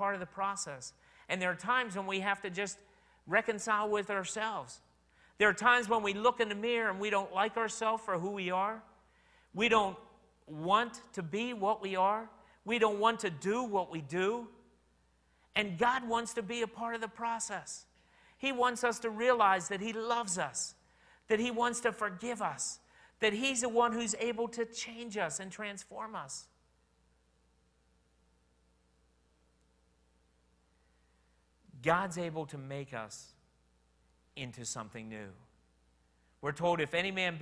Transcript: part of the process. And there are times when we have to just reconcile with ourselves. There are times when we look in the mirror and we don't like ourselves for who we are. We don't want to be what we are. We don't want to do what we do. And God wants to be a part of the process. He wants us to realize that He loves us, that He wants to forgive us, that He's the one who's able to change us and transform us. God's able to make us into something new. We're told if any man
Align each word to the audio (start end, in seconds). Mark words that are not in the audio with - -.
part 0.00 0.14
of 0.14 0.20
the 0.20 0.26
process. 0.26 0.94
And 1.28 1.42
there 1.42 1.50
are 1.50 1.54
times 1.54 1.94
when 1.94 2.06
we 2.06 2.20
have 2.20 2.40
to 2.40 2.48
just 2.48 2.78
reconcile 3.26 3.86
with 3.90 4.08
ourselves. 4.08 4.80
There 5.36 5.46
are 5.46 5.54
times 5.54 5.90
when 5.90 6.02
we 6.02 6.14
look 6.14 6.40
in 6.40 6.48
the 6.48 6.54
mirror 6.54 6.88
and 6.88 6.98
we 6.98 7.10
don't 7.10 7.34
like 7.34 7.58
ourselves 7.58 8.02
for 8.02 8.18
who 8.18 8.30
we 8.30 8.50
are. 8.50 8.82
We 9.52 9.68
don't 9.68 9.98
want 10.46 11.02
to 11.12 11.22
be 11.22 11.52
what 11.52 11.82
we 11.82 11.96
are. 11.96 12.30
We 12.64 12.78
don't 12.78 12.98
want 12.98 13.20
to 13.20 13.30
do 13.30 13.62
what 13.62 13.92
we 13.92 14.00
do. 14.00 14.48
And 15.54 15.76
God 15.76 16.08
wants 16.08 16.32
to 16.34 16.42
be 16.42 16.62
a 16.62 16.66
part 16.66 16.94
of 16.94 17.02
the 17.02 17.08
process. 17.08 17.84
He 18.38 18.52
wants 18.52 18.82
us 18.84 18.98
to 19.00 19.10
realize 19.10 19.68
that 19.68 19.82
He 19.82 19.92
loves 19.92 20.38
us, 20.38 20.74
that 21.28 21.40
He 21.40 21.50
wants 21.50 21.80
to 21.80 21.92
forgive 21.92 22.40
us, 22.40 22.78
that 23.20 23.34
He's 23.34 23.60
the 23.60 23.68
one 23.68 23.92
who's 23.92 24.14
able 24.18 24.48
to 24.48 24.64
change 24.64 25.18
us 25.18 25.40
and 25.40 25.52
transform 25.52 26.14
us. 26.14 26.46
God's 31.82 32.18
able 32.18 32.46
to 32.46 32.58
make 32.58 32.92
us 32.94 33.32
into 34.36 34.64
something 34.64 35.08
new. 35.08 35.28
We're 36.42 36.52
told 36.52 36.80
if 36.80 36.94
any 36.94 37.10
man 37.10 37.38